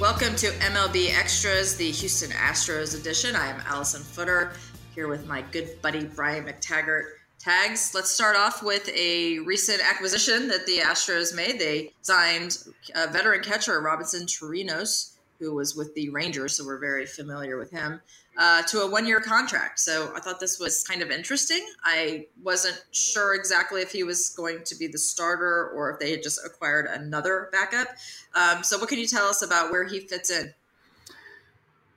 Welcome 0.00 0.34
to 0.36 0.46
MLB 0.46 1.10
Extras, 1.14 1.76
the 1.76 1.90
Houston 1.90 2.30
Astros 2.30 2.98
edition. 2.98 3.36
I 3.36 3.48
am 3.48 3.60
Allison 3.66 4.00
Footer 4.02 4.54
here 4.94 5.08
with 5.08 5.26
my 5.26 5.42
good 5.42 5.80
buddy 5.82 6.06
Brian 6.06 6.46
McTaggart. 6.46 7.02
Tags, 7.38 7.92
let's 7.94 8.08
start 8.08 8.34
off 8.34 8.62
with 8.62 8.88
a 8.88 9.40
recent 9.40 9.82
acquisition 9.86 10.48
that 10.48 10.64
the 10.64 10.78
Astros 10.78 11.36
made. 11.36 11.60
They 11.60 11.92
signed 12.00 12.64
veteran 13.12 13.42
catcher, 13.42 13.78
Robinson 13.82 14.22
Chirinos, 14.22 15.16
who 15.40 15.54
was 15.54 15.74
with 15.74 15.92
the 15.94 16.10
Rangers, 16.10 16.56
so 16.56 16.64
we're 16.64 16.78
very 16.78 17.06
familiar 17.06 17.58
with 17.58 17.70
him, 17.70 18.00
uh, 18.36 18.62
to 18.62 18.80
a 18.80 18.90
one 18.90 19.06
year 19.06 19.20
contract. 19.20 19.80
So 19.80 20.12
I 20.14 20.20
thought 20.20 20.38
this 20.38 20.60
was 20.60 20.84
kind 20.84 21.02
of 21.02 21.10
interesting. 21.10 21.66
I 21.82 22.26
wasn't 22.42 22.80
sure 22.92 23.34
exactly 23.34 23.80
if 23.80 23.90
he 23.90 24.04
was 24.04 24.28
going 24.28 24.62
to 24.64 24.74
be 24.76 24.86
the 24.86 24.98
starter 24.98 25.70
or 25.74 25.90
if 25.90 25.98
they 25.98 26.10
had 26.10 26.22
just 26.22 26.40
acquired 26.44 26.86
another 26.86 27.48
backup. 27.52 27.88
Um, 28.34 28.62
so, 28.62 28.78
what 28.78 28.88
can 28.88 28.98
you 28.98 29.06
tell 29.06 29.26
us 29.26 29.42
about 29.42 29.72
where 29.72 29.84
he 29.84 30.00
fits 30.00 30.30
in? 30.30 30.52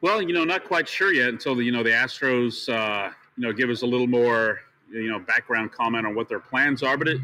Well, 0.02 0.22
you 0.22 0.34
know, 0.34 0.44
not 0.44 0.66
quite 0.66 0.88
sure 0.88 1.14
yet 1.14 1.30
until 1.30 1.56
the, 1.56 1.64
you 1.64 1.72
know 1.72 1.84
the 1.84 1.92
Astros, 1.92 2.68
uh, 2.68 3.12
you 3.38 3.44
know, 3.44 3.54
give 3.54 3.70
us 3.70 3.84
a 3.84 3.86
little 3.86 4.08
more, 4.08 4.60
you 4.92 5.10
know, 5.10 5.20
background 5.20 5.72
comment 5.72 6.06
on 6.08 6.16
what 6.16 6.30
their 6.30 6.40
plans 6.40 6.82
are. 6.82 6.98
But 6.98 7.10
it, 7.10 7.22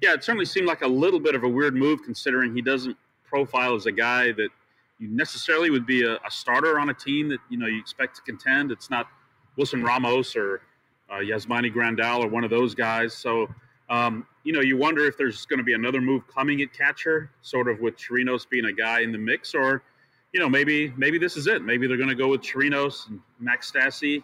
yeah, 0.00 0.14
it 0.14 0.22
certainly 0.22 0.44
seemed 0.44 0.66
like 0.66 0.82
a 0.82 0.88
little 0.88 1.20
bit 1.20 1.34
of 1.34 1.42
a 1.42 1.48
weird 1.48 1.74
move 1.74 2.02
considering 2.04 2.54
he 2.54 2.62
doesn't 2.62 2.96
profile 3.24 3.74
as 3.74 3.86
a 3.86 3.92
guy 3.92 4.32
that 4.32 4.48
you 4.98 5.08
necessarily 5.08 5.70
would 5.70 5.86
be 5.86 6.02
a, 6.02 6.14
a, 6.14 6.30
starter 6.30 6.78
on 6.78 6.90
a 6.90 6.94
team 6.94 7.28
that 7.28 7.38
you 7.48 7.58
know 7.58 7.66
you 7.66 7.78
expect 7.78 8.16
to 8.16 8.22
contend. 8.22 8.72
It's 8.72 8.90
not 8.90 9.06
Wilson 9.56 9.82
Ramos 9.82 10.36
or 10.36 10.62
uh, 11.10 11.16
Yasmani 11.16 11.72
Grandal 11.72 12.24
or 12.24 12.28
one 12.28 12.44
of 12.44 12.50
those 12.50 12.74
guys. 12.74 13.14
So 13.14 13.48
um, 13.88 14.26
you 14.44 14.52
know 14.52 14.60
you 14.60 14.76
wonder 14.76 15.06
if 15.06 15.16
there's 15.16 15.46
going 15.46 15.58
to 15.58 15.64
be 15.64 15.74
another 15.74 16.00
move 16.00 16.22
coming 16.28 16.60
at 16.62 16.72
catcher, 16.72 17.30
sort 17.42 17.68
of 17.68 17.80
with 17.80 17.96
Chirinos 17.96 18.48
being 18.48 18.66
a 18.66 18.72
guy 18.72 19.00
in 19.00 19.12
the 19.12 19.18
mix, 19.18 19.54
or 19.54 19.82
you 20.32 20.40
know 20.40 20.48
maybe 20.48 20.92
maybe 20.96 21.18
this 21.18 21.36
is 21.36 21.46
it. 21.46 21.62
Maybe 21.62 21.86
they're 21.86 21.96
going 21.96 22.08
to 22.08 22.14
go 22.14 22.28
with 22.28 22.42
Chirinos 22.42 23.08
and 23.08 23.20
Max 23.38 23.70
Stassi, 23.70 24.22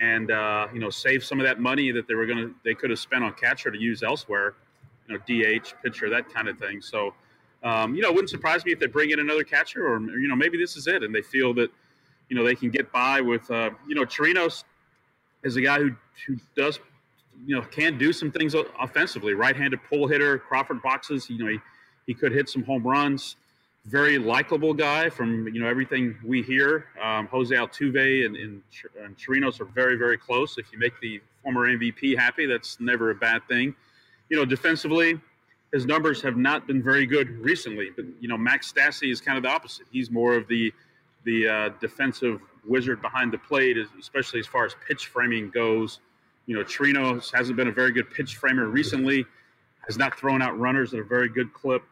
and 0.00 0.30
uh, 0.30 0.68
you 0.72 0.80
know 0.80 0.90
save 0.90 1.24
some 1.24 1.40
of 1.40 1.46
that 1.46 1.60
money 1.60 1.92
that 1.92 2.08
they 2.08 2.14
were 2.14 2.26
going 2.26 2.38
to 2.38 2.54
they 2.64 2.74
could 2.74 2.90
have 2.90 2.98
spent 2.98 3.22
on 3.22 3.34
catcher 3.34 3.70
to 3.70 3.78
use 3.78 4.02
elsewhere, 4.02 4.54
you 5.08 5.14
know 5.14 5.20
DH 5.26 5.74
pitcher 5.84 6.08
that 6.08 6.32
kind 6.32 6.48
of 6.48 6.58
thing. 6.58 6.80
So 6.80 7.12
um, 7.62 7.94
you 7.94 8.02
know, 8.02 8.08
it 8.08 8.14
wouldn't 8.14 8.30
surprise 8.30 8.64
me 8.64 8.72
if 8.72 8.78
they 8.78 8.86
bring 8.86 9.10
in 9.10 9.18
another 9.18 9.44
catcher, 9.44 9.86
or 9.86 10.00
you 10.00 10.28
know, 10.28 10.36
maybe 10.36 10.58
this 10.58 10.76
is 10.76 10.86
it, 10.86 11.02
and 11.02 11.14
they 11.14 11.22
feel 11.22 11.54
that 11.54 11.70
you 12.28 12.36
know 12.36 12.44
they 12.44 12.54
can 12.54 12.70
get 12.70 12.90
by 12.92 13.20
with 13.20 13.50
uh, 13.50 13.70
you 13.88 13.94
know 13.94 14.02
Chirinos 14.02 14.64
is 15.42 15.56
a 15.56 15.60
guy 15.60 15.78
who 15.78 15.90
who 16.26 16.36
does 16.56 16.78
you 17.44 17.54
know 17.54 17.62
can 17.62 17.98
do 17.98 18.12
some 18.12 18.30
things 18.30 18.54
offensively. 18.80 19.34
Right-handed 19.34 19.80
pull 19.88 20.06
hitter, 20.06 20.38
Crawford 20.38 20.82
boxes. 20.82 21.28
You 21.28 21.38
know, 21.38 21.50
he, 21.50 21.58
he 22.06 22.14
could 22.14 22.32
hit 22.32 22.48
some 22.48 22.62
home 22.62 22.82
runs. 22.82 23.36
Very 23.84 24.18
likable 24.18 24.74
guy 24.74 25.08
from 25.08 25.46
you 25.48 25.60
know 25.60 25.68
everything 25.68 26.16
we 26.24 26.42
hear. 26.42 26.86
Um, 27.00 27.28
Jose 27.28 27.54
Altuve 27.54 28.26
and, 28.26 28.36
and, 28.36 28.62
Chirinos 29.16 29.60
are 29.60 29.66
very 29.66 29.96
very 29.96 30.18
close. 30.18 30.58
If 30.58 30.72
you 30.72 30.78
make 30.78 30.98
the 31.00 31.20
former 31.42 31.68
MVP 31.68 32.18
happy, 32.18 32.46
that's 32.46 32.80
never 32.80 33.10
a 33.10 33.14
bad 33.14 33.46
thing. 33.46 33.74
You 34.28 34.36
know, 34.36 34.44
defensively, 34.44 35.20
his 35.72 35.86
numbers 35.86 36.22
have 36.22 36.36
not 36.36 36.66
been 36.66 36.82
very 36.82 37.06
good 37.06 37.28
recently. 37.38 37.90
But 37.94 38.06
you 38.20 38.28
know, 38.28 38.38
Max 38.38 38.72
Stassi 38.72 39.10
is 39.10 39.20
kind 39.20 39.36
of 39.36 39.42
the 39.42 39.50
opposite. 39.50 39.86
He's 39.90 40.10
more 40.10 40.34
of 40.34 40.46
the 40.48 40.72
the 41.24 41.48
uh, 41.48 41.68
defensive 41.80 42.40
wizard 42.66 43.02
behind 43.02 43.32
the 43.32 43.38
plate, 43.38 43.76
especially 43.98 44.40
as 44.40 44.46
far 44.46 44.64
as 44.64 44.74
pitch 44.86 45.06
framing 45.06 45.50
goes. 45.50 46.00
You 46.46 46.56
know, 46.56 46.62
Trino 46.62 47.20
hasn't 47.34 47.56
been 47.56 47.68
a 47.68 47.72
very 47.72 47.92
good 47.92 48.10
pitch 48.10 48.36
framer 48.36 48.66
recently. 48.66 49.24
Has 49.86 49.96
not 49.96 50.18
thrown 50.18 50.42
out 50.42 50.58
runners 50.58 50.94
at 50.94 51.00
a 51.00 51.04
very 51.04 51.28
good 51.28 51.52
clip. 51.52 51.82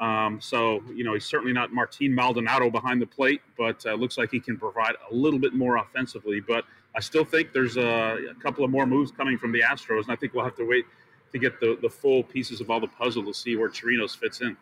Um, 0.00 0.40
so 0.40 0.82
you 0.94 1.04
know, 1.04 1.14
he's 1.14 1.24
certainly 1.24 1.52
not 1.52 1.72
Martin 1.72 2.14
Maldonado 2.14 2.70
behind 2.70 3.02
the 3.02 3.06
plate, 3.06 3.40
but 3.56 3.84
uh, 3.84 3.94
looks 3.94 4.16
like 4.16 4.30
he 4.30 4.40
can 4.40 4.56
provide 4.56 4.94
a 5.10 5.14
little 5.14 5.38
bit 5.38 5.54
more 5.54 5.76
offensively. 5.76 6.40
But 6.40 6.64
I 6.94 7.00
still 7.00 7.24
think 7.24 7.52
there's 7.52 7.76
a, 7.76 8.18
a 8.30 8.34
couple 8.42 8.64
of 8.64 8.70
more 8.70 8.86
moves 8.86 9.10
coming 9.10 9.38
from 9.38 9.52
the 9.52 9.60
Astros, 9.60 10.04
and 10.04 10.12
I 10.12 10.16
think 10.16 10.34
we'll 10.34 10.44
have 10.44 10.56
to 10.56 10.64
wait 10.64 10.84
to 11.32 11.38
get 11.38 11.60
the, 11.60 11.78
the 11.82 11.88
full 11.88 12.22
pieces 12.22 12.60
of 12.60 12.70
all 12.70 12.80
the 12.80 12.88
puzzle 12.88 13.24
to 13.24 13.34
see 13.34 13.56
where 13.56 13.68
Chirinos 13.68 14.16
fits 14.16 14.40
in. 14.40 14.56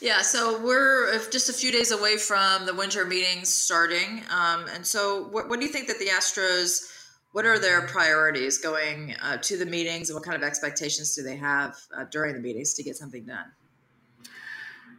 Yeah, 0.00 0.22
so 0.22 0.62
we're 0.62 1.18
just 1.30 1.48
a 1.48 1.52
few 1.52 1.72
days 1.72 1.90
away 1.90 2.16
from 2.16 2.66
the 2.66 2.74
winter 2.74 3.04
meetings 3.04 3.52
starting. 3.52 4.22
Um, 4.30 4.66
and 4.72 4.86
so, 4.86 5.28
what, 5.30 5.48
what, 5.48 5.58
do 5.58 5.66
you 5.66 5.72
think 5.72 5.88
that 5.88 5.98
the 5.98 6.06
Astros, 6.06 6.92
what 7.32 7.46
are 7.46 7.58
their 7.58 7.82
priorities 7.82 8.58
going 8.58 9.14
uh, 9.22 9.38
to 9.38 9.56
the 9.56 9.66
meetings, 9.66 10.10
and 10.10 10.14
what 10.14 10.24
kind 10.24 10.36
of 10.36 10.42
expectations 10.42 11.14
do 11.14 11.22
they 11.22 11.36
have 11.36 11.76
uh, 11.96 12.04
during 12.10 12.34
the 12.34 12.40
meetings 12.40 12.74
to 12.74 12.82
get 12.82 12.96
something 12.96 13.24
done? 13.24 13.46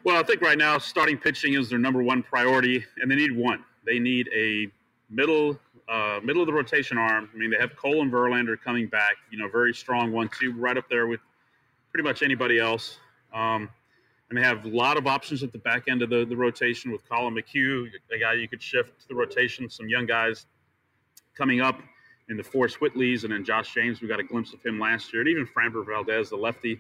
Well, 0.03 0.17
I 0.19 0.23
think 0.23 0.41
right 0.41 0.57
now 0.57 0.77
starting 0.77 1.17
pitching 1.17 1.53
is 1.53 1.69
their 1.69 1.79
number 1.79 2.01
one 2.01 2.23
priority, 2.23 2.83
and 3.01 3.09
they 3.09 3.15
need 3.15 3.35
one. 3.35 3.63
They 3.85 3.99
need 3.99 4.29
a 4.35 4.67
middle 5.09 5.59
uh, 5.89 6.19
middle 6.23 6.41
of 6.41 6.47
the 6.47 6.53
rotation 6.53 6.97
arm. 6.97 7.29
I 7.33 7.37
mean, 7.37 7.49
they 7.49 7.57
have 7.57 7.75
Cole 7.75 8.01
and 8.01 8.11
Verlander 8.11 8.59
coming 8.61 8.87
back. 8.87 9.15
You 9.31 9.37
know, 9.37 9.47
very 9.49 9.73
strong 9.73 10.11
one 10.11 10.29
two, 10.39 10.53
right 10.53 10.77
up 10.77 10.89
there 10.89 11.07
with 11.07 11.21
pretty 11.91 12.07
much 12.07 12.23
anybody 12.23 12.59
else. 12.59 12.99
Um, 13.33 13.69
and 14.29 14.37
they 14.37 14.43
have 14.43 14.65
a 14.65 14.69
lot 14.69 14.97
of 14.97 15.07
options 15.07 15.41
at 15.41 15.53
the 15.53 15.59
back 15.59 15.83
end 15.87 16.01
of 16.01 16.09
the, 16.09 16.25
the 16.25 16.35
rotation 16.35 16.91
with 16.91 17.07
Collin 17.07 17.33
McHugh, 17.33 17.87
a 18.11 18.19
guy 18.19 18.33
you 18.33 18.47
could 18.47 18.61
shift 18.61 18.99
to 19.01 19.07
the 19.07 19.15
rotation. 19.15 19.69
Some 19.69 19.87
young 19.87 20.05
guys 20.05 20.47
coming 21.37 21.61
up 21.61 21.79
in 22.29 22.35
the 22.35 22.43
Forrest 22.43 22.79
Whitleys, 22.81 23.23
and 23.23 23.31
then 23.31 23.45
Josh 23.45 23.73
James. 23.73 24.01
We 24.01 24.07
got 24.09 24.19
a 24.19 24.23
glimpse 24.23 24.53
of 24.53 24.61
him 24.61 24.79
last 24.79 25.13
year, 25.13 25.21
and 25.21 25.29
even 25.29 25.47
Framber 25.47 25.85
Valdez, 25.85 26.29
the 26.29 26.35
lefty, 26.35 26.79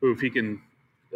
who 0.00 0.12
if 0.12 0.20
he 0.20 0.30
can 0.30 0.62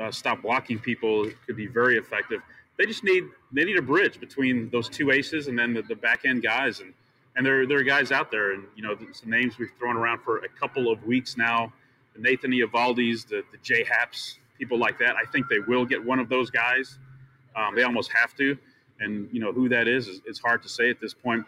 uh, 0.01 0.11
stop 0.11 0.43
blocking 0.43 0.79
people, 0.79 1.31
could 1.47 1.57
be 1.57 1.67
very 1.67 1.97
effective. 1.97 2.43
They 2.77 2.85
just 2.85 3.05
need 3.05 3.25
they 3.53 3.65
need 3.65 3.79
a 3.79 3.83
bridge 3.83 4.21
between 4.21 4.69
those 4.71 4.89
two 4.89 5.11
aces 5.11 5.49
and 5.49 5.59
then 5.59 5.73
the, 5.73 5.83
the 5.83 5.95
back 5.95 6.27
end 6.27 6.43
guys, 6.43 6.81
and 6.81 6.93
and 7.37 7.47
there, 7.47 7.67
there 7.67 7.79
are 7.79 7.83
guys 7.83 8.13
out 8.13 8.31
there, 8.31 8.53
and 8.53 8.65
you 8.77 8.83
know, 8.83 8.97
some 9.13 9.31
names 9.31 9.59
we've 9.59 9.71
thrown 9.79 9.97
around 9.97 10.21
for 10.21 10.39
a 10.39 10.49
couple 10.49 10.91
of 10.91 11.05
weeks 11.05 11.37
now. 11.37 11.73
The 12.15 12.21
Nathan 12.21 12.51
Eovaldi's, 12.51 13.25
the, 13.25 13.43
the 13.53 13.59
J 13.63 13.85
Happs, 13.85 14.37
people 14.59 14.79
like 14.79 14.99
that. 14.99 15.17
I 15.17 15.25
think 15.31 15.49
they 15.49 15.61
will 15.61 15.85
get 15.87 16.05
one 16.05 16.19
of 16.19 16.29
those 16.29 16.51
guys. 16.51 16.99
Um, 17.57 17.75
they 17.75 17.83
almost 17.83 18.13
have 18.13 18.35
to, 18.37 18.57
and 19.01 19.29
you 19.33 19.41
know 19.41 19.53
who 19.53 19.69
that 19.71 19.89
is, 19.89 20.09
is 20.09 20.21
it's 20.27 20.39
hard 20.39 20.63
to 20.63 20.69
say 20.69 20.91
at 20.91 21.01
this 21.01 21.15
point. 21.15 21.45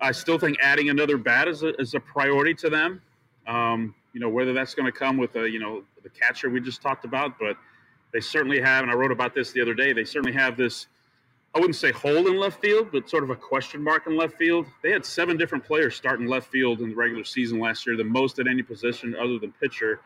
I 0.00 0.12
still 0.12 0.38
think 0.38 0.58
adding 0.60 0.90
another 0.90 1.16
bat 1.16 1.48
is 1.48 1.62
a, 1.62 1.74
is 1.80 1.94
a 1.94 2.00
priority 2.00 2.54
to 2.54 2.70
them. 2.70 3.00
Um, 3.46 3.94
you 4.12 4.20
know 4.20 4.28
whether 4.28 4.52
that's 4.52 4.74
going 4.74 4.90
to 4.90 4.96
come 4.96 5.16
with 5.16 5.34
a 5.36 5.48
you 5.48 5.60
know 5.60 5.82
the 6.02 6.10
catcher 6.10 6.50
we 6.50 6.60
just 6.60 6.82
talked 6.82 7.04
about, 7.04 7.38
but 7.38 7.56
they 8.12 8.20
certainly 8.20 8.60
have, 8.60 8.82
and 8.82 8.92
I 8.92 8.94
wrote 8.94 9.12
about 9.12 9.34
this 9.34 9.52
the 9.52 9.62
other 9.62 9.74
day. 9.74 9.94
They 9.94 10.04
certainly 10.04 10.36
have 10.36 10.56
this 10.56 10.88
I 11.54 11.58
wouldn't 11.58 11.76
say 11.76 11.92
hole 11.92 12.28
in 12.28 12.38
left 12.38 12.62
field, 12.62 12.88
but 12.92 13.10
sort 13.10 13.24
of 13.24 13.30
a 13.30 13.36
question 13.36 13.82
mark 13.82 14.06
in 14.06 14.16
left 14.16 14.38
field. 14.38 14.66
They 14.82 14.90
had 14.90 15.04
seven 15.04 15.36
different 15.36 15.64
players 15.64 15.94
starting 15.94 16.26
left 16.26 16.50
field 16.50 16.80
in 16.80 16.90
the 16.90 16.94
regular 16.94 17.24
season 17.24 17.58
last 17.58 17.86
year, 17.86 17.94
the 17.94 18.04
most 18.04 18.38
at 18.38 18.46
any 18.46 18.62
position 18.62 19.14
other 19.14 19.38
than 19.38 19.52
pitcher. 19.52 20.00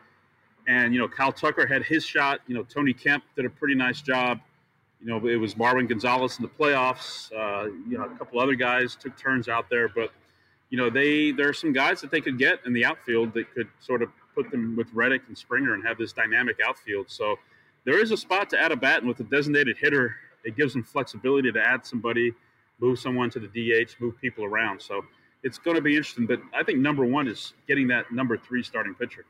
And, 0.67 0.93
you 0.93 0.99
know, 0.99 1.07
Kyle 1.07 1.31
Tucker 1.31 1.65
had 1.65 1.83
his 1.83 2.05
shot. 2.05 2.41
You 2.47 2.55
know, 2.55 2.63
Tony 2.63 2.91
Kemp 2.91 3.23
did 3.37 3.45
a 3.45 3.49
pretty 3.49 3.75
nice 3.75 4.01
job. 4.01 4.39
You 4.99 5.07
know, 5.07 5.25
it 5.25 5.37
was 5.37 5.55
Marwin 5.55 5.87
Gonzalez 5.87 6.37
in 6.37 6.43
the 6.43 6.49
playoffs. 6.49 7.31
Uh, 7.31 7.71
you 7.87 7.97
know, 7.97 8.03
a 8.03 8.09
couple 8.17 8.41
other 8.41 8.55
guys 8.55 8.97
took 8.97 9.17
turns 9.17 9.47
out 9.47 9.69
there. 9.69 9.87
But, 9.87 10.11
you 10.69 10.77
know, 10.77 10.89
they 10.89 11.31
there 11.31 11.47
are 11.47 11.53
some 11.53 11.71
guys 11.71 12.01
that 12.01 12.11
they 12.11 12.19
could 12.19 12.37
get 12.37 12.59
in 12.65 12.73
the 12.73 12.83
outfield 12.83 13.33
that 13.35 13.53
could 13.53 13.69
sort 13.79 14.01
of 14.01 14.09
put 14.35 14.51
them 14.51 14.75
with 14.75 14.87
Reddick 14.93 15.21
and 15.29 15.37
Springer 15.37 15.75
and 15.75 15.85
have 15.87 15.97
this 15.97 16.11
dynamic 16.11 16.57
outfield. 16.65 17.09
So 17.09 17.37
there 17.85 18.01
is 18.01 18.11
a 18.11 18.17
spot 18.17 18.49
to 18.49 18.61
add 18.61 18.73
a 18.73 18.75
bat, 18.75 18.99
and 18.99 19.07
with 19.07 19.21
a 19.21 19.23
designated 19.23 19.77
hitter 19.77 20.17
it 20.47 20.55
gives 20.55 20.73
them 20.73 20.83
flexibility 20.83 21.51
to 21.51 21.59
add 21.59 21.85
somebody, 21.85 22.33
move 22.79 22.97
someone 22.97 23.29
to 23.31 23.39
the 23.39 23.47
DH, 23.47 23.91
move 23.99 24.19
people 24.19 24.45
around. 24.45 24.81
So 24.81 25.05
it's 25.43 25.57
going 25.57 25.75
to 25.75 25.81
be 25.81 25.95
interesting. 25.95 26.25
But 26.25 26.39
I 26.55 26.63
think 26.63 26.79
number 26.79 27.05
one 27.05 27.27
is 27.27 27.53
getting 27.67 27.87
that 27.89 28.11
number 28.11 28.37
three 28.37 28.63
starting 28.63 28.95
pitcher. 28.95 29.25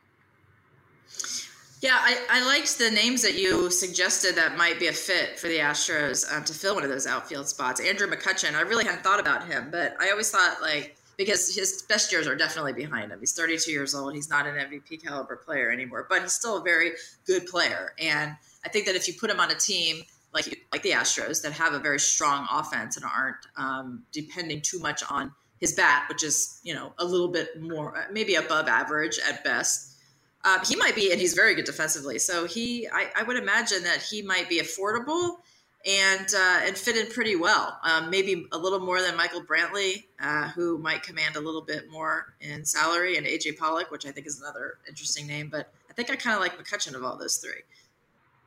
Yeah, 1.81 1.97
I, 1.99 2.17
I 2.29 2.45
liked 2.45 2.77
the 2.77 2.89
names 2.91 3.21
that 3.23 3.37
you 3.37 3.69
suggested 3.69 4.35
that 4.35 4.57
might 4.57 4.79
be 4.79 4.87
a 4.87 4.93
fit 4.93 5.39
for 5.39 5.47
the 5.47 5.57
Astros 5.57 6.25
uh, 6.31 6.43
to 6.43 6.53
fill 6.53 6.75
one 6.75 6.83
of 6.83 6.89
those 6.89 7.05
outfield 7.07 7.47
spots. 7.47 7.79
Andrew 7.79 8.07
McCutchen, 8.07 8.55
I 8.55 8.61
really 8.61 8.85
hadn't 8.85 9.03
thought 9.03 9.19
about 9.19 9.47
him, 9.47 9.69
but 9.71 9.95
I 9.99 10.09
always 10.09 10.29
thought 10.31 10.61
like 10.61 10.97
because 11.17 11.55
his 11.55 11.83
best 11.89 12.11
years 12.11 12.27
are 12.27 12.35
definitely 12.35 12.73
behind 12.73 13.11
him. 13.11 13.19
He's 13.19 13.33
32 13.33 13.71
years 13.71 13.95
old. 13.95 14.13
He's 14.13 14.29
not 14.29 14.45
an 14.45 14.55
MVP 14.55 15.03
caliber 15.03 15.35
player 15.35 15.71
anymore, 15.71 16.05
but 16.07 16.21
he's 16.21 16.33
still 16.33 16.57
a 16.57 16.63
very 16.63 16.91
good 17.25 17.47
player. 17.47 17.93
And 17.99 18.35
I 18.63 18.69
think 18.69 18.85
that 18.85 18.95
if 18.95 19.07
you 19.07 19.15
put 19.19 19.29
him 19.29 19.39
on 19.39 19.49
a 19.49 19.55
team 19.55 20.03
like 20.33 20.67
like 20.71 20.83
the 20.83 20.91
Astros 20.91 21.41
that 21.43 21.53
have 21.53 21.73
a 21.73 21.79
very 21.79 21.99
strong 21.99 22.47
offense 22.51 22.95
and 22.97 23.05
aren't 23.05 23.37
um, 23.55 24.03
depending 24.11 24.61
too 24.61 24.79
much 24.79 25.03
on 25.09 25.33
his 25.59 25.73
bat, 25.73 26.05
which 26.09 26.23
is 26.23 26.59
you 26.63 26.73
know 26.73 26.93
a 26.97 27.05
little 27.05 27.29
bit 27.29 27.61
more 27.61 28.07
maybe 28.11 28.35
above 28.35 28.67
average 28.67 29.19
at 29.27 29.43
best. 29.43 29.95
Uh, 30.43 30.63
he 30.65 30.75
might 30.75 30.95
be, 30.95 31.11
and 31.11 31.19
he's 31.19 31.33
very 31.33 31.55
good 31.55 31.65
defensively. 31.65 32.19
So 32.19 32.45
he, 32.45 32.87
I, 32.87 33.09
I 33.17 33.23
would 33.23 33.35
imagine 33.35 33.83
that 33.83 34.01
he 34.01 34.21
might 34.21 34.47
be 34.47 34.61
affordable 34.61 35.37
and 35.85 36.27
uh, 36.33 36.59
and 36.63 36.77
fit 36.77 36.97
in 36.97 37.07
pretty 37.07 37.35
well. 37.35 37.79
Um, 37.83 38.09
maybe 38.09 38.45
a 38.51 38.57
little 38.57 38.79
more 38.79 39.01
than 39.01 39.15
Michael 39.15 39.41
Brantley, 39.41 40.05
uh, 40.19 40.49
who 40.49 40.77
might 40.77 41.03
command 41.03 41.35
a 41.35 41.39
little 41.39 41.61
bit 41.61 41.89
more 41.89 42.33
in 42.41 42.65
salary, 42.65 43.17
and 43.17 43.25
AJ 43.25 43.57
Pollock, 43.57 43.89
which 43.91 44.05
I 44.05 44.11
think 44.11 44.27
is 44.27 44.39
another 44.39 44.77
interesting 44.87 45.27
name. 45.27 45.49
But 45.49 45.71
I 45.89 45.93
think 45.93 46.09
I 46.09 46.15
kind 46.15 46.35
of 46.35 46.41
like 46.41 46.57
McCutchen 46.57 46.93
of 46.93 47.03
all 47.03 47.17
those 47.17 47.37
three. 47.37 47.63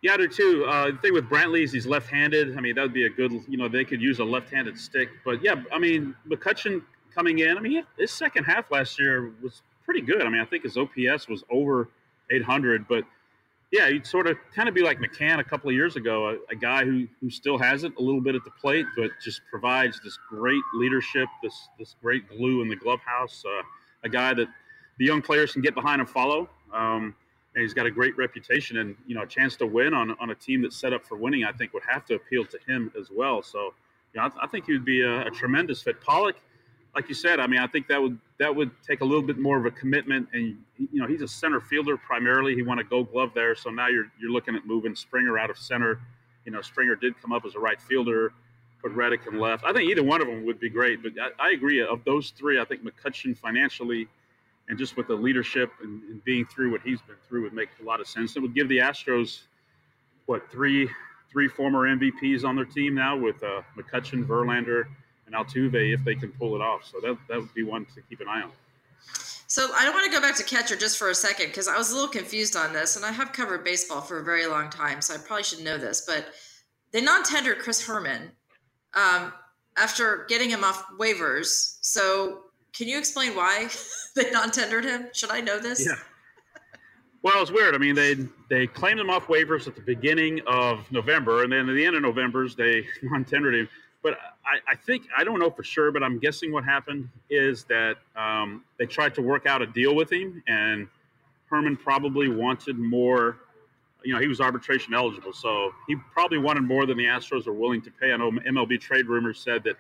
Yeah, 0.03 0.17
I 0.19 0.27
too. 0.27 0.65
Uh, 0.65 0.91
the 0.93 0.99
thing 0.99 1.13
with 1.13 1.29
Brantley 1.29 1.63
is 1.63 1.73
he's 1.73 1.87
left-handed. 1.87 2.57
I 2.57 2.61
mean, 2.61 2.75
that 2.77 2.83
would 2.83 2.95
be 2.95 3.05
a 3.05 3.11
good. 3.11 3.33
You 3.49 3.59
know, 3.59 3.69
they 3.69 3.85
could 3.85 4.01
use 4.01 4.19
a 4.19 4.25
left-handed 4.25 4.79
stick. 4.79 5.11
But 5.25 5.43
yeah, 5.43 5.57
I 5.73 5.79
mean, 5.79 6.15
McCutchen 6.29 6.83
coming 7.15 7.41
in. 7.41 7.59
I 7.59 7.61
mean, 7.61 7.85
his 7.99 8.11
second 8.11 8.45
half 8.45 8.71
last 8.71 8.99
year 8.99 9.33
was 9.43 9.63
pretty 9.85 10.01
good. 10.01 10.23
I 10.23 10.31
mean, 10.31 10.41
I 10.41 10.47
think 10.47 10.63
his 10.63 10.79
OPS 10.79 11.29
was 11.29 11.45
over 11.51 11.91
800. 12.31 12.89
But 12.89 13.05
yeah, 13.71 13.91
he'd 13.91 14.07
sort 14.07 14.27
of 14.27 14.39
kind 14.55 14.69
of 14.69 14.75
be 14.75 14.83
like 14.83 14.99
McCann 15.01 15.39
a 15.39 15.45
couple 15.45 15.69
of 15.69 15.77
years 15.77 15.97
ago, 15.97 16.31
a, 16.31 16.53
a, 16.53 16.57
guy 16.57 16.85
who 16.85 17.07
who 17.21 17.29
still 17.29 17.59
has 17.59 17.85
it 17.85 17.93
a 17.99 18.03
little 18.03 18.23
bit 18.23 18.35
at 18.35 18.45
the 18.45 18.51
plate, 18.53 18.87
but 18.97 19.11
just 19.23 19.43
provides 19.51 20.01
this 20.03 20.19
great 20.29 20.63
leadership, 20.75 21.29
this 21.43 21.69
this 21.79 21.95
great 22.03 22.27
glue 22.29 22.63
in 22.63 22.69
the 22.69 22.77
clubhouse. 22.77 23.45
Uh, 23.47 23.63
a 24.03 24.09
guy 24.09 24.33
that 24.33 24.49
the 24.99 25.05
young 25.05 25.21
players 25.21 25.53
can 25.53 25.61
get 25.61 25.75
behind 25.75 26.01
and 26.01 26.09
follow. 26.09 26.49
Um, 26.73 27.15
and 27.55 27.63
he's 27.63 27.75
got 27.75 27.87
a 27.87 27.91
great 27.91 28.17
reputation 28.17 28.79
and 28.79 28.97
you 29.07 29.15
know 29.15 29.23
a 29.23 29.27
chance 29.27 29.57
to 29.57 29.67
win 29.67 29.93
on, 29.95 30.17
on 30.21 30.31
a 30.31 30.35
team 30.35 30.63
that's 30.63 30.77
set 30.77 30.93
up 30.93 31.05
for 31.05 31.17
winning 31.17 31.45
i 31.45 31.53
think 31.53 31.73
would 31.73 31.83
have 31.89 32.05
to 32.07 32.15
appeal 32.15 32.45
to 32.45 32.59
him 32.67 32.93
as 32.99 33.11
well. 33.11 33.43
So 33.43 33.75
you 34.13 34.21
know, 34.21 34.27
I, 34.27 34.29
th- 34.29 34.41
I 34.43 34.47
think 34.47 34.67
he 34.67 34.73
would 34.73 34.85
be 34.85 35.03
a, 35.03 35.27
a, 35.27 35.31
tremendous 35.31 35.83
fit. 35.83 36.01
Pollock 36.01 36.37
like 36.95 37.09
you 37.09 37.15
said 37.15 37.39
i 37.39 37.47
mean 37.47 37.61
i 37.61 37.69
think 37.69 37.87
that 37.87 38.03
would 38.03 38.19
that 38.41 38.55
would 38.55 38.71
take 38.83 39.01
a 39.01 39.05
little 39.05 39.23
bit 39.23 39.39
more 39.39 39.57
of 39.59 39.67
a 39.67 39.71
commitment 39.71 40.27
and 40.33 40.59
you 40.77 41.01
know 41.01 41.07
he's 41.07 41.23
a 41.23 41.29
center 41.29 41.61
fielder 41.61 41.97
primarily. 41.97 42.55
He 42.55 42.63
won 42.63 42.79
a 42.79 42.85
gold 42.85 43.13
glove 43.13 43.33
there. 43.35 43.55
So 43.55 43.71
now 43.71 43.89
you're 43.89 44.11
you're 44.21 44.33
looking 44.33 44.57
at 44.57 44.67
moving 44.67 44.97
springer 44.97 45.39
out 45.39 45.51
of 45.51 45.59
center. 45.59 46.01
You 46.45 46.53
know 46.53 46.63
springer 46.63 46.97
did 46.97 47.21
come 47.21 47.33
up 47.33 47.45
as 47.45 47.55
a 47.55 47.61
right 47.61 47.81
fielder 47.81 48.33
put 48.83 48.93
reddick 48.93 49.21
in 49.31 49.39
left. 49.39 49.63
I 49.65 49.75
think 49.75 49.91
either 49.91 50.03
one 50.03 50.23
of 50.23 50.27
them 50.27 50.47
would 50.47 50.59
be 50.59 50.71
great 50.71 51.03
but 51.03 51.13
i, 51.21 51.49
I 51.49 51.51
agree 51.51 51.83
of 51.83 52.03
those 52.05 52.31
three 52.31 52.59
i 52.59 52.65
think 52.65 52.83
McCutchen 52.83 53.37
financially 53.37 54.09
and 54.71 54.79
just 54.79 54.97
with 54.97 55.09
the 55.09 55.15
leadership 55.15 55.73
and, 55.83 56.01
and, 56.05 56.25
being 56.25 56.47
through 56.47 56.71
what 56.71 56.81
he's 56.83 57.03
been 57.03 57.17
through 57.29 57.43
would 57.43 57.53
make 57.53 57.69
a 57.83 57.85
lot 57.85 58.01
of 58.01 58.07
sense. 58.07 58.37
It 58.37 58.41
would 58.41 58.55
give 58.55 58.69
the 58.69 58.79
Astros 58.79 59.41
what 60.27 60.49
three 60.51 60.89
three 61.31 61.49
former 61.49 61.89
MVPs 61.89 62.45
on 62.45 62.57
their 62.57 62.65
team 62.65 62.95
now 62.95 63.17
with 63.17 63.43
uh, 63.43 63.63
McCutchen, 63.77 64.25
Verlander, 64.25 64.85
and 65.27 65.35
Altuve 65.35 65.93
if 65.93 66.05
they 66.05 66.15
can 66.15 66.31
pull 66.31 66.55
it 66.55 66.63
off. 66.63 66.85
So 66.85 67.01
that 67.01 67.19
that 67.29 67.41
would 67.41 67.53
be 67.53 67.65
one 67.65 67.85
to 67.97 68.01
keep 68.09 68.21
an 68.21 68.29
eye 68.29 68.43
on. 68.43 68.53
So 69.49 69.69
I 69.75 69.85
don't 69.85 69.93
want 69.93 70.07
to 70.07 70.17
go 70.17 70.25
back 70.25 70.37
to 70.37 70.45
catcher 70.45 70.77
just 70.77 70.97
for 70.97 71.11
a 71.11 71.15
second 71.15 71.47
because 71.47 71.67
I 71.67 71.77
was 71.77 71.91
a 71.91 71.95
little 71.95 72.09
confused 72.09 72.55
on 72.55 72.73
this, 72.73 72.95
and 72.95 73.05
I 73.05 73.11
have 73.11 73.33
covered 73.33 73.65
baseball 73.65 74.01
for 74.01 74.21
a 74.21 74.25
very 74.25 74.47
long 74.47 74.71
time, 74.71 75.03
so 75.03 75.15
I 75.15 75.19
probably 75.19 75.43
should 75.43 75.65
know 75.65 75.77
this. 75.77 76.05
But 76.07 76.27
they 76.93 77.01
non-tendered 77.01 77.59
Chris 77.59 77.85
Herrmann 77.85 78.31
um, 78.95 79.33
after 79.77 80.27
getting 80.29 80.51
him 80.51 80.63
off 80.63 80.87
waivers. 80.97 81.79
So 81.81 82.50
can 82.73 82.89
you 82.89 82.99
explain 82.99 83.35
why 83.35 83.69
they 84.15 84.31
non-tendered 84.31 84.85
him? 84.85 85.09
Should 85.13 85.31
I 85.31 85.41
know 85.41 85.59
this? 85.59 85.87
Yeah. 85.87 85.95
Well, 87.23 87.43
it's 87.43 87.51
weird. 87.51 87.75
I 87.75 87.79
mean, 87.79 87.95
they 87.95 88.17
they 88.49 88.67
claimed 88.67 88.99
him 88.99 89.11
off 89.11 89.27
waivers 89.27 89.67
at 89.67 89.75
the 89.75 89.83
beginning 89.83 90.41
of 90.47 90.91
November, 90.91 91.43
and 91.43 91.53
then 91.53 91.69
at 91.69 91.75
the 91.75 91.85
end 91.85 91.95
of 91.95 92.03
November, 92.03 92.49
they 92.49 92.87
non-tendered 93.03 93.55
him. 93.55 93.69
But 94.03 94.15
I, 94.45 94.73
I 94.73 94.77
think 94.77 95.07
I 95.15 95.25
don't 95.25 95.39
know 95.39 95.51
for 95.51 95.63
sure, 95.63 95.93
but 95.93 96.03
I'm 96.03 96.19
guessing 96.19 96.51
what 96.51 96.65
happened 96.65 97.09
is 97.29 97.65
that 97.65 97.97
um, 98.17 98.65
they 98.79 98.87
tried 98.87 99.15
to 99.17 99.23
work 99.23 99.45
out 99.45 99.61
a 99.61 99.67
deal 99.67 99.95
with 99.95 100.11
him, 100.11 100.43
and 100.47 100.89
Herrmann 101.51 101.77
probably 101.77 102.29
wanted 102.29 102.79
more. 102.79 103.37
You 104.03 104.15
know, 104.15 104.21
he 104.21 104.29
was 104.29 104.41
arbitration 104.41 104.95
eligible, 104.95 105.35
so 105.35 105.75
he 105.87 105.97
probably 106.15 106.39
wanted 106.39 106.63
more 106.63 106.87
than 106.87 106.97
the 106.97 107.05
Astros 107.05 107.47
were 107.47 107.53
willing 107.53 107.83
to 107.83 107.91
pay. 107.91 108.13
I 108.13 108.17
know 108.17 108.31
MLB 108.31 108.81
trade 108.81 109.09
rumors 109.09 109.39
said 109.39 109.63
that 109.65 109.77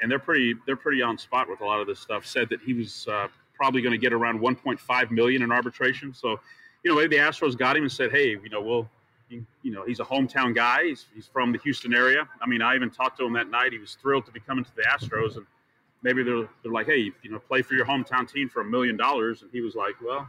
and 0.00 0.10
they're 0.10 0.18
pretty 0.18 0.54
they're 0.66 0.76
pretty 0.76 1.02
on 1.02 1.18
spot 1.18 1.48
with 1.48 1.60
a 1.60 1.64
lot 1.64 1.80
of 1.80 1.86
this 1.86 2.00
stuff. 2.00 2.26
Said 2.26 2.48
that 2.50 2.60
he 2.60 2.74
was 2.74 3.06
uh, 3.08 3.28
probably 3.54 3.82
going 3.82 3.92
to 3.92 3.98
get 3.98 4.12
around 4.12 4.40
1.5 4.40 5.10
million 5.10 5.42
in 5.42 5.52
arbitration. 5.52 6.12
So, 6.12 6.40
you 6.82 6.90
know, 6.90 6.96
maybe 6.96 7.16
the 7.16 7.22
Astros 7.22 7.56
got 7.56 7.76
him 7.76 7.84
and 7.84 7.92
said, 7.92 8.10
hey, 8.10 8.30
you 8.30 8.50
know, 8.50 8.60
we'll. 8.60 8.88
You 9.30 9.72
know, 9.72 9.84
he's 9.84 9.98
a 9.98 10.04
hometown 10.04 10.54
guy. 10.54 10.84
He's, 10.84 11.06
he's 11.12 11.26
from 11.26 11.50
the 11.50 11.58
Houston 11.58 11.92
area. 11.92 12.28
I 12.40 12.46
mean, 12.46 12.62
I 12.62 12.76
even 12.76 12.90
talked 12.90 13.18
to 13.18 13.24
him 13.24 13.32
that 13.32 13.50
night. 13.50 13.72
He 13.72 13.78
was 13.78 13.96
thrilled 14.00 14.26
to 14.26 14.32
be 14.32 14.38
coming 14.38 14.64
to 14.64 14.70
the 14.76 14.82
Astros, 14.82 15.36
and 15.38 15.46
maybe 16.02 16.22
they're, 16.22 16.46
they're 16.62 16.70
like, 16.70 16.86
hey, 16.86 17.10
you 17.22 17.30
know, 17.30 17.40
play 17.40 17.62
for 17.62 17.74
your 17.74 17.84
hometown 17.84 18.30
team 18.30 18.48
for 18.48 18.60
a 18.60 18.64
million 18.64 18.96
dollars. 18.96 19.42
And 19.42 19.50
he 19.50 19.60
was 19.60 19.74
like, 19.74 19.94
well, 20.04 20.28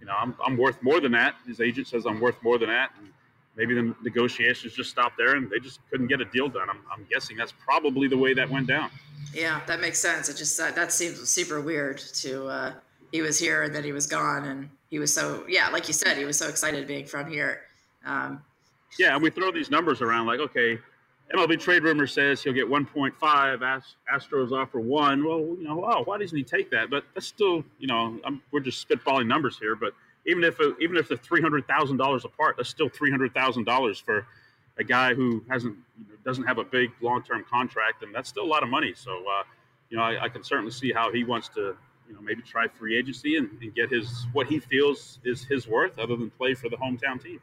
you 0.00 0.06
know, 0.06 0.14
I'm, 0.16 0.34
I'm 0.42 0.56
worth 0.56 0.82
more 0.82 1.00
than 1.00 1.12
that. 1.12 1.34
His 1.46 1.60
agent 1.60 1.88
says 1.88 2.06
I'm 2.06 2.20
worth 2.20 2.42
more 2.42 2.56
than 2.56 2.70
that. 2.70 2.92
And 2.98 3.08
maybe 3.56 3.74
the 3.74 3.94
negotiations 4.02 4.74
just 4.74 4.90
stopped 4.90 5.16
there 5.18 5.36
and 5.36 5.50
they 5.50 5.58
just 5.58 5.80
couldn't 5.90 6.06
get 6.06 6.20
a 6.20 6.24
deal 6.26 6.48
done. 6.48 6.68
I'm, 6.70 6.80
I'm 6.92 7.06
guessing 7.10 7.36
that's 7.36 7.52
probably 7.52 8.08
the 8.08 8.16
way 8.16 8.34
that 8.34 8.48
went 8.48 8.66
down. 8.66 8.90
Yeah, 9.34 9.60
that 9.66 9.80
makes 9.80 9.98
sense. 9.98 10.28
It 10.28 10.36
just 10.36 10.58
uh, 10.58 10.70
that 10.72 10.92
seems 10.92 11.28
super 11.28 11.60
weird. 11.60 11.98
To 11.98 12.46
uh, 12.46 12.72
he 13.12 13.22
was 13.22 13.38
here 13.38 13.62
and 13.62 13.74
then 13.74 13.84
he 13.84 13.92
was 13.92 14.06
gone, 14.06 14.44
and 14.44 14.70
he 14.90 14.98
was 14.98 15.14
so 15.14 15.44
yeah, 15.48 15.68
like 15.68 15.86
you 15.88 15.94
said, 15.94 16.16
he 16.16 16.24
was 16.24 16.38
so 16.38 16.48
excited 16.48 16.86
being 16.86 17.06
from 17.06 17.30
here. 17.30 17.62
Um, 18.04 18.42
yeah, 18.98 19.14
and 19.14 19.22
we 19.22 19.30
throw 19.30 19.52
these 19.52 19.70
numbers 19.70 20.00
around 20.02 20.26
like, 20.26 20.40
okay, 20.40 20.78
MLB 21.34 21.60
trade 21.60 21.84
rumor 21.84 22.06
says 22.06 22.42
he'll 22.42 22.52
get 22.52 22.68
1.5. 22.68 23.14
Astros 24.12 24.52
offer 24.52 24.80
one. 24.80 25.24
Well, 25.24 25.40
you 25.40 25.62
know, 25.62 25.84
oh, 25.84 26.02
why 26.04 26.18
doesn't 26.18 26.36
he 26.36 26.42
take 26.42 26.70
that? 26.70 26.90
But 26.90 27.04
that's 27.14 27.26
still, 27.26 27.64
you 27.78 27.86
know, 27.86 28.18
I'm, 28.24 28.42
we're 28.50 28.60
just 28.60 28.86
spitballing 28.88 29.26
numbers 29.26 29.56
here, 29.58 29.76
but 29.76 29.92
even 30.26 30.44
if 30.44 30.60
it, 30.60 30.74
even 30.80 30.96
if 30.96 31.08
they're 31.08 31.16
three 31.16 31.40
hundred 31.40 31.66
thousand 31.66 31.96
dollars 31.96 32.24
apart, 32.24 32.56
that's 32.56 32.68
still 32.68 32.88
three 32.88 33.10
hundred 33.10 33.34
thousand 33.34 33.64
dollars 33.64 33.98
for 33.98 34.26
a 34.78 34.84
guy 34.84 35.14
who 35.14 35.44
hasn't 35.48 35.76
doesn't 36.24 36.44
have 36.44 36.58
a 36.58 36.64
big 36.64 36.90
long 37.00 37.22
term 37.22 37.44
contract, 37.48 38.02
and 38.02 38.14
that's 38.14 38.28
still 38.28 38.44
a 38.44 38.46
lot 38.46 38.62
of 38.62 38.68
money. 38.68 38.92
So, 38.94 39.12
uh, 39.12 39.42
you 39.88 39.96
know, 39.96 40.02
I, 40.02 40.24
I, 40.24 40.28
can 40.28 40.42
certainly 40.44 40.70
see 40.70 40.92
how 40.92 41.12
he 41.12 41.24
wants 41.24 41.48
to, 41.50 41.76
you 42.08 42.14
know, 42.14 42.20
maybe 42.20 42.42
try 42.42 42.68
free 42.68 42.96
agency 42.96 43.36
and, 43.36 43.50
and 43.60 43.74
get 43.74 43.90
his 43.90 44.26
what 44.32 44.46
he 44.46 44.58
feels 44.58 45.18
is 45.24 45.44
his 45.44 45.66
worth, 45.66 45.98
other 45.98 46.16
than 46.16 46.30
play 46.30 46.54
for 46.54 46.68
the 46.68 46.76
hometown 46.76 47.22
team. 47.22 47.40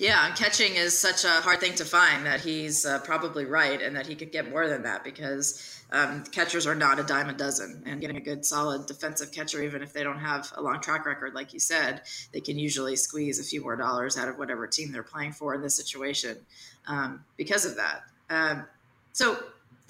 Yeah, 0.00 0.26
and 0.26 0.34
catching 0.34 0.76
is 0.76 0.98
such 0.98 1.24
a 1.24 1.42
hard 1.42 1.60
thing 1.60 1.74
to 1.74 1.84
find 1.84 2.24
that 2.24 2.40
he's 2.40 2.86
uh, 2.86 3.00
probably 3.00 3.44
right, 3.44 3.82
and 3.82 3.94
that 3.96 4.06
he 4.06 4.14
could 4.14 4.32
get 4.32 4.48
more 4.48 4.66
than 4.66 4.84
that 4.84 5.04
because 5.04 5.78
um, 5.92 6.24
catchers 6.24 6.66
are 6.66 6.74
not 6.74 6.98
a 6.98 7.02
dime 7.02 7.28
a 7.28 7.34
dozen, 7.34 7.82
and 7.84 8.00
getting 8.00 8.16
a 8.16 8.20
good, 8.20 8.46
solid 8.46 8.86
defensive 8.86 9.30
catcher, 9.30 9.62
even 9.62 9.82
if 9.82 9.92
they 9.92 10.02
don't 10.02 10.18
have 10.18 10.50
a 10.56 10.62
long 10.62 10.80
track 10.80 11.04
record, 11.04 11.34
like 11.34 11.52
you 11.52 11.60
said, 11.60 12.00
they 12.32 12.40
can 12.40 12.58
usually 12.58 12.96
squeeze 12.96 13.38
a 13.38 13.44
few 13.44 13.60
more 13.60 13.76
dollars 13.76 14.16
out 14.16 14.26
of 14.26 14.38
whatever 14.38 14.66
team 14.66 14.90
they're 14.90 15.02
playing 15.02 15.32
for 15.32 15.54
in 15.54 15.60
this 15.60 15.74
situation 15.74 16.38
um, 16.86 17.22
because 17.36 17.66
of 17.66 17.76
that. 17.76 18.00
Um, 18.30 18.64
so 19.12 19.38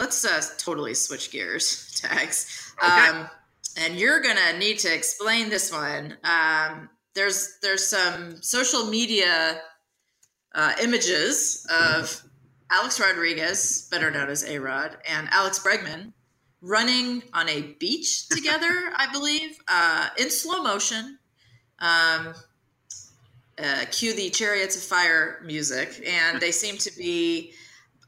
let's 0.01 0.25
uh, 0.25 0.43
totally 0.59 0.95
switch 0.95 1.31
gears, 1.31 2.01
tags. 2.03 2.75
Okay. 2.83 3.11
Um, 3.11 3.31
and 3.79 3.95
you're 3.95 4.21
gonna 4.21 4.59
need 4.59 4.81
to 4.81 4.93
explain 4.93 5.51
this 5.51 5.73
one. 5.73 6.17
Um, 6.25 6.91
there's 7.15 7.59
there's 7.63 7.87
some 7.87 8.43
social 8.43 8.87
media 8.87 9.61
uh, 10.55 10.73
images 10.83 11.67
of 11.71 12.23
Alex 12.71 13.01
Rodriguez, 13.01 13.89
better 13.91 14.11
known 14.11 14.29
as 14.29 14.45
A 14.45 14.59
Rod, 14.59 14.97
and 15.09 15.29
Alex 15.31 15.59
Bregman 15.59 16.13
running 16.63 17.23
on 17.33 17.49
a 17.49 17.63
beach 17.79 18.29
together, 18.31 18.93
I 18.97 19.09
believe, 19.13 19.59
uh, 19.69 20.09
in 20.19 20.31
slow 20.31 20.63
motion. 20.63 21.19
Um, 21.79 22.35
uh, 23.59 23.85
cue 23.91 24.15
the 24.15 24.31
Chariots 24.31 24.77
of 24.77 24.83
Fire 24.83 25.41
music, 25.45 26.03
and 26.07 26.41
they 26.41 26.51
seem 26.51 26.79
to 26.79 26.97
be 26.97 27.53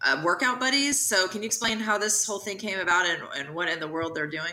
uh, 0.03 0.21
workout 0.25 0.59
buddies. 0.59 0.99
So, 0.99 1.29
can 1.29 1.43
you 1.43 1.47
explain 1.47 1.79
how 1.79 1.99
this 1.99 2.25
whole 2.25 2.39
thing 2.39 2.57
came 2.59 2.79
about 2.79 3.07
and, 3.07 3.23
and 3.37 3.55
what 3.55 3.69
in 3.69 3.79
the 3.79 3.89
world 3.89 4.15
they're 4.15 4.27
doing? 4.27 4.53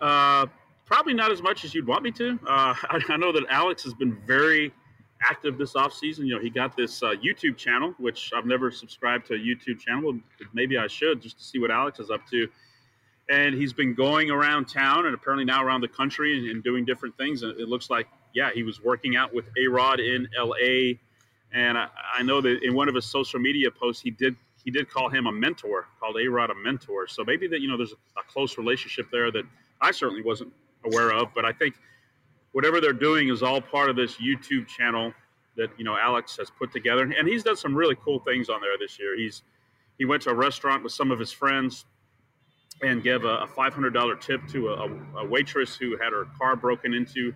Uh, 0.00 0.46
probably 0.84 1.14
not 1.14 1.30
as 1.30 1.42
much 1.42 1.64
as 1.64 1.74
you'd 1.74 1.86
want 1.86 2.02
me 2.02 2.10
to. 2.12 2.38
Uh, 2.46 2.74
I, 2.88 3.00
I 3.08 3.16
know 3.16 3.32
that 3.32 3.44
Alex 3.48 3.84
has 3.84 3.94
been 3.94 4.16
very 4.26 4.72
active 5.28 5.58
this 5.58 5.76
off 5.76 5.92
season. 5.92 6.26
You 6.26 6.36
know, 6.36 6.40
he 6.40 6.50
got 6.50 6.76
this 6.76 7.02
uh, 7.02 7.14
YouTube 7.24 7.56
channel, 7.56 7.94
which 7.98 8.32
I've 8.36 8.46
never 8.46 8.70
subscribed 8.70 9.26
to 9.26 9.34
a 9.34 9.38
YouTube 9.38 9.78
channel. 9.80 10.18
Maybe 10.52 10.78
I 10.78 10.86
should 10.86 11.20
just 11.20 11.38
to 11.38 11.44
see 11.44 11.58
what 11.58 11.70
Alex 11.70 11.98
is 11.98 12.10
up 12.10 12.20
to. 12.30 12.48
And 13.30 13.54
he's 13.54 13.72
been 13.72 13.94
going 13.94 14.30
around 14.30 14.66
town 14.66 15.06
and 15.06 15.14
apparently 15.14 15.44
now 15.44 15.64
around 15.64 15.80
the 15.80 15.88
country 15.88 16.38
and, 16.38 16.50
and 16.50 16.62
doing 16.62 16.84
different 16.84 17.16
things. 17.16 17.42
And 17.42 17.58
it 17.58 17.68
looks 17.68 17.88
like, 17.88 18.06
yeah, 18.34 18.50
he 18.52 18.62
was 18.62 18.82
working 18.82 19.16
out 19.16 19.32
with 19.32 19.46
A 19.58 19.66
Rod 19.66 20.00
in 20.00 20.28
LA. 20.38 20.98
And 21.52 21.78
I, 21.78 21.88
I, 22.14 22.22
know 22.22 22.40
that 22.40 22.62
in 22.62 22.74
one 22.74 22.88
of 22.88 22.94
his 22.94 23.06
social 23.06 23.40
media 23.40 23.70
posts, 23.70 24.02
he 24.02 24.10
did 24.10 24.36
he 24.64 24.70
did 24.70 24.90
call 24.90 25.08
him 25.08 25.26
a 25.26 25.32
mentor, 25.32 25.86
called 26.00 26.16
A 26.18 26.26
Rod 26.26 26.50
a 26.50 26.54
mentor. 26.54 27.06
So 27.06 27.22
maybe 27.24 27.46
that 27.48 27.60
you 27.60 27.68
know 27.68 27.76
there's 27.76 27.92
a, 27.92 28.20
a 28.20 28.22
close 28.28 28.58
relationship 28.58 29.06
there 29.12 29.30
that 29.30 29.44
I 29.80 29.90
certainly 29.92 30.22
wasn't 30.22 30.52
aware 30.84 31.12
of. 31.12 31.28
But 31.34 31.44
I 31.44 31.52
think 31.52 31.76
whatever 32.54 32.80
they're 32.80 32.92
doing 32.92 33.28
is 33.28 33.42
all 33.42 33.60
part 33.60 33.90
of 33.90 33.96
this 33.96 34.14
YouTube 34.14 34.66
channel 34.66 35.12
that 35.56 35.68
you 35.76 35.84
know 35.84 35.96
Alex 35.96 36.36
has 36.38 36.50
put 36.50 36.72
together, 36.72 37.02
and 37.02 37.28
he's 37.28 37.42
done 37.42 37.56
some 37.56 37.74
really 37.74 37.96
cool 37.96 38.20
things 38.20 38.48
on 38.48 38.60
there 38.60 38.78
this 38.78 38.98
year. 38.98 39.16
He's 39.16 39.42
he 39.98 40.04
went 40.04 40.22
to 40.22 40.30
a 40.30 40.34
restaurant 40.34 40.82
with 40.82 40.92
some 40.92 41.10
of 41.10 41.18
his 41.18 41.30
friends 41.30 41.84
and 42.82 43.02
gave 43.02 43.24
a, 43.24 43.36
a 43.36 43.46
$500 43.46 44.20
tip 44.20 44.40
to 44.48 44.70
a, 44.70 45.18
a, 45.18 45.24
waitress 45.24 45.76
who 45.76 45.96
had 45.96 46.12
her 46.12 46.26
car 46.36 46.56
broken 46.56 46.92
into 46.92 47.32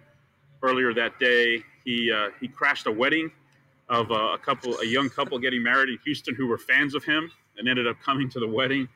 earlier 0.63 0.93
that 0.93 1.17
day. 1.21 1.63
He 1.85 2.11
uh, 2.11 2.31
he 2.41 2.49
crashed 2.49 2.87
a 2.87 2.93
wedding 2.93 3.31
of 3.89 4.11
a, 4.11 4.35
a 4.35 4.39
couple, 4.39 4.77
a 4.79 4.87
young 4.87 5.09
couple 5.09 5.39
getting 5.39 5.63
married 5.63 5.89
in 5.89 5.99
Houston 6.05 6.35
who 6.35 6.47
were 6.47 6.59
fans 6.59 6.95
of 6.95 7.05
him 7.05 7.31
and 7.57 7.69
ended 7.69 7.87
up 7.87 7.97
coming 8.05 8.29
to 8.31 8.41
the 8.41 8.49
wedding. 8.49 8.89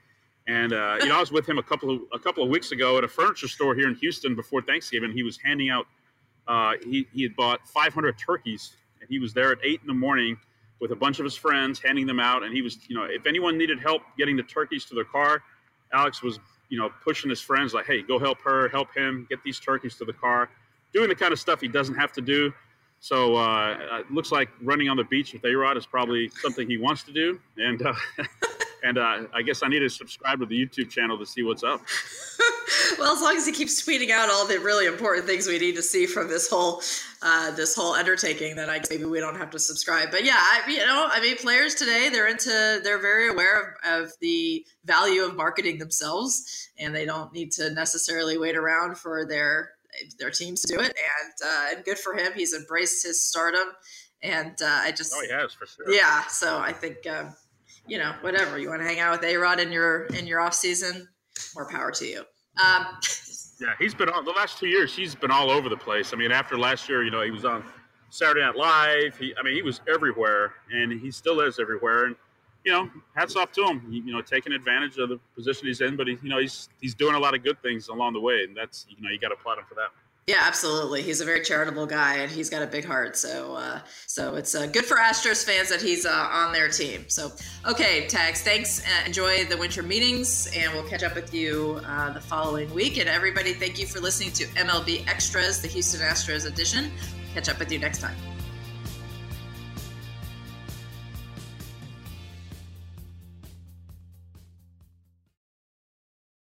And 0.48 0.72
uh, 0.72 0.96
you 1.00 1.08
know, 1.08 1.16
I 1.16 1.20
was 1.20 1.32
with 1.32 1.48
him 1.48 1.58
a 1.58 1.62
couple 1.62 1.90
of 1.90 2.00
a 2.12 2.18
couple 2.18 2.42
of 2.42 2.50
weeks 2.50 2.72
ago 2.72 2.98
at 2.98 3.04
a 3.04 3.08
furniture 3.08 3.48
store 3.48 3.74
here 3.74 3.88
in 3.88 3.94
Houston 3.96 4.34
before 4.34 4.62
Thanksgiving. 4.62 5.12
He 5.12 5.22
was 5.22 5.38
handing 5.42 5.70
out 5.70 5.86
uh, 6.48 6.72
he, 6.82 7.06
he 7.12 7.22
had 7.22 7.36
bought 7.36 7.66
500 7.68 8.18
turkeys 8.18 8.74
and 9.00 9.08
he 9.08 9.18
was 9.18 9.32
there 9.32 9.52
at 9.52 9.58
eight 9.62 9.80
in 9.80 9.86
the 9.86 9.94
morning 9.94 10.36
with 10.80 10.90
a 10.90 10.96
bunch 10.96 11.18
of 11.18 11.24
his 11.24 11.36
friends, 11.36 11.80
handing 11.80 12.06
them 12.06 12.18
out. 12.18 12.42
And 12.42 12.52
he 12.52 12.62
was, 12.62 12.78
you 12.88 12.96
know, 12.96 13.04
if 13.04 13.26
anyone 13.26 13.56
needed 13.56 13.78
help 13.80 14.02
getting 14.18 14.36
the 14.36 14.42
turkeys 14.42 14.84
to 14.86 14.94
their 14.94 15.04
car, 15.04 15.42
Alex 15.92 16.22
was, 16.22 16.40
you 16.68 16.78
know, 16.78 16.90
pushing 17.04 17.30
his 17.30 17.40
friends 17.40 17.74
like, 17.74 17.86
"Hey, 17.86 18.02
go 18.02 18.18
help 18.18 18.40
her, 18.42 18.68
help 18.68 18.94
him, 18.94 19.26
get 19.28 19.42
these 19.44 19.60
turkeys 19.60 19.96
to 19.98 20.04
the 20.04 20.12
car," 20.12 20.48
doing 20.92 21.08
the 21.08 21.14
kind 21.14 21.32
of 21.32 21.38
stuff 21.38 21.60
he 21.60 21.68
doesn't 21.68 21.94
have 21.94 22.12
to 22.12 22.20
do. 22.20 22.52
So 22.98 23.36
uh, 23.36 23.98
it 24.00 24.10
looks 24.10 24.32
like 24.32 24.48
running 24.62 24.88
on 24.88 24.96
the 24.96 25.04
beach 25.04 25.32
with 25.32 25.44
A 25.44 25.54
Rod 25.54 25.76
is 25.76 25.86
probably 25.86 26.30
something 26.40 26.68
he 26.68 26.78
wants 26.78 27.02
to 27.04 27.12
do, 27.12 27.40
and 27.58 27.82
uh, 27.84 27.92
and 28.82 28.98
uh, 28.98 29.22
I 29.32 29.42
guess 29.42 29.62
I 29.62 29.68
need 29.68 29.80
to 29.80 29.88
subscribe 29.88 30.40
to 30.40 30.46
the 30.46 30.54
YouTube 30.54 30.90
channel 30.90 31.18
to 31.18 31.26
see 31.26 31.42
what's 31.42 31.62
up. 31.62 31.80
well, 32.98 33.12
as 33.12 33.22
long 33.22 33.36
as 33.36 33.46
he 33.46 33.52
keeps 33.52 33.80
tweeting 33.82 34.10
out 34.10 34.28
all 34.28 34.46
the 34.46 34.58
really 34.58 34.86
important 34.86 35.26
things 35.26 35.46
we 35.46 35.58
need 35.58 35.76
to 35.76 35.82
see 35.82 36.06
from 36.06 36.28
this 36.28 36.50
whole 36.50 36.82
uh, 37.22 37.52
this 37.52 37.74
whole 37.76 37.92
undertaking, 37.92 38.56
then 38.56 38.68
I 38.68 38.78
guess 38.78 38.90
maybe 38.90 39.04
we 39.04 39.20
don't 39.20 39.36
have 39.36 39.50
to 39.50 39.58
subscribe. 39.58 40.10
But 40.10 40.24
yeah, 40.24 40.36
I, 40.36 40.62
you 40.68 40.78
know, 40.78 41.08
I 41.10 41.20
mean, 41.20 41.36
players 41.36 41.74
today 41.74 42.08
they're 42.10 42.26
into 42.26 42.80
they're 42.82 43.00
very 43.00 43.28
aware 43.28 43.76
of, 43.84 44.04
of 44.04 44.12
the 44.20 44.66
value 44.84 45.22
of 45.22 45.36
marketing 45.36 45.78
themselves, 45.78 46.70
and 46.78 46.94
they 46.94 47.04
don't 47.04 47.32
need 47.32 47.52
to 47.52 47.70
necessarily 47.70 48.38
wait 48.38 48.56
around 48.56 48.98
for 48.98 49.24
their 49.26 49.72
their 50.18 50.30
teams 50.30 50.62
to 50.62 50.74
do 50.74 50.80
it, 50.80 50.94
and 50.96 51.32
uh, 51.44 51.76
and 51.76 51.84
good 51.84 51.98
for 51.98 52.14
him. 52.14 52.32
He's 52.34 52.54
embraced 52.54 53.04
his 53.04 53.22
stardom, 53.22 53.68
and 54.22 54.60
uh, 54.60 54.80
I 54.82 54.92
just 54.92 55.14
oh 55.16 55.22
he 55.22 55.32
has 55.32 55.52
for 55.52 55.66
sure. 55.66 55.92
Yeah, 55.92 56.26
so 56.26 56.58
I 56.58 56.72
think 56.72 57.06
um, 57.06 57.34
you 57.86 57.98
know 57.98 58.14
whatever 58.20 58.58
you 58.58 58.68
want 58.68 58.82
to 58.82 58.86
hang 58.86 59.00
out 59.00 59.12
with 59.12 59.28
A 59.28 59.36
Rod 59.36 59.60
in 59.60 59.72
your 59.72 60.06
in 60.06 60.26
your 60.26 60.40
off 60.40 60.54
season, 60.54 61.08
more 61.54 61.68
power 61.68 61.90
to 61.92 62.06
you. 62.06 62.20
Um, 62.64 62.86
yeah, 63.60 63.74
he's 63.78 63.94
been 63.94 64.08
on 64.08 64.24
the 64.24 64.30
last 64.32 64.58
two 64.58 64.68
years. 64.68 64.94
He's 64.94 65.14
been 65.14 65.30
all 65.30 65.50
over 65.50 65.68
the 65.68 65.76
place. 65.76 66.12
I 66.12 66.16
mean, 66.16 66.32
after 66.32 66.58
last 66.58 66.88
year, 66.88 67.04
you 67.04 67.10
know, 67.10 67.22
he 67.22 67.30
was 67.30 67.44
on 67.44 67.64
Saturday 68.10 68.40
Night 68.40 68.56
Live. 68.56 69.16
He, 69.18 69.34
I 69.38 69.42
mean, 69.42 69.54
he 69.54 69.62
was 69.62 69.80
everywhere, 69.92 70.54
and 70.70 70.92
he 70.92 71.10
still 71.10 71.40
is 71.40 71.58
everywhere. 71.58 72.06
And 72.06 72.16
you 72.64 72.72
know, 72.72 72.88
hats 73.16 73.34
off 73.36 73.52
to 73.52 73.64
him. 73.64 73.86
You 73.90 74.12
know, 74.12 74.22
taking 74.22 74.52
advantage 74.52 74.98
of 74.98 75.08
the 75.08 75.18
position 75.34 75.66
he's 75.66 75.80
in, 75.80 75.96
but 75.96 76.06
he, 76.06 76.18
you 76.22 76.28
know, 76.28 76.38
he's 76.38 76.68
he's 76.80 76.94
doing 76.94 77.14
a 77.14 77.18
lot 77.18 77.34
of 77.34 77.42
good 77.42 77.60
things 77.62 77.88
along 77.88 78.12
the 78.12 78.20
way, 78.20 78.44
and 78.44 78.56
that's 78.56 78.86
you 78.88 79.02
know, 79.02 79.10
you 79.10 79.18
got 79.18 79.28
to 79.28 79.34
applaud 79.34 79.58
him 79.58 79.64
for 79.68 79.74
that. 79.74 79.88
Yeah, 80.28 80.36
absolutely. 80.42 81.02
He's 81.02 81.20
a 81.20 81.24
very 81.24 81.42
charitable 81.42 81.86
guy, 81.86 82.18
and 82.18 82.30
he's 82.30 82.48
got 82.48 82.62
a 82.62 82.66
big 82.66 82.84
heart. 82.84 83.16
So, 83.16 83.56
uh, 83.56 83.80
so 84.06 84.36
it's 84.36 84.54
uh, 84.54 84.66
good 84.66 84.84
for 84.84 84.96
Astros 84.96 85.44
fans 85.44 85.68
that 85.68 85.82
he's 85.82 86.06
uh, 86.06 86.28
on 86.30 86.52
their 86.52 86.68
team. 86.68 87.06
So, 87.08 87.32
okay, 87.66 88.06
Tags, 88.06 88.40
thanks. 88.40 88.82
Uh, 88.82 89.04
enjoy 89.04 89.44
the 89.46 89.56
winter 89.56 89.82
meetings, 89.82 90.48
and 90.54 90.72
we'll 90.72 90.88
catch 90.88 91.02
up 91.02 91.16
with 91.16 91.34
you 91.34 91.80
uh, 91.84 92.12
the 92.12 92.20
following 92.20 92.72
week. 92.72 92.98
And 92.98 93.08
everybody, 93.08 93.52
thank 93.52 93.80
you 93.80 93.86
for 93.86 93.98
listening 93.98 94.30
to 94.34 94.44
MLB 94.54 95.08
Extras, 95.08 95.60
the 95.60 95.68
Houston 95.68 96.00
Astros 96.00 96.46
edition. 96.46 96.92
Catch 97.34 97.48
up 97.48 97.58
with 97.58 97.72
you 97.72 97.80
next 97.80 97.98
time. 97.98 98.31